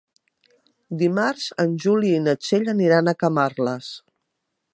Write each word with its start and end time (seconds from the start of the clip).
Dimarts 1.01 1.45
en 1.65 1.75
Juli 1.85 2.09
i 2.15 2.25
na 2.29 2.35
Txell 2.47 2.75
aniran 2.77 3.13
a 3.13 3.17
Camarles. 3.25 3.93